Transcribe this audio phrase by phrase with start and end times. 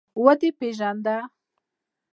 [0.23, 1.17] ودې پېژانده.